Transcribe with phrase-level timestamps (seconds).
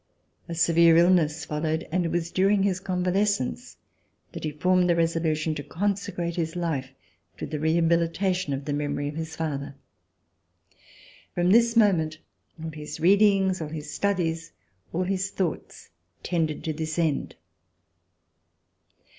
[0.49, 3.77] A severe illness followed, and it was during his convalescence
[4.31, 6.89] that he formed the resolution to consecrate his life
[7.37, 9.75] to the rehabilita tion of the memory of his father.
[11.35, 12.17] From this moment
[12.63, 14.51] all his readings, all his studies,
[14.91, 15.89] all his thoughts
[16.23, 17.35] tended to this end.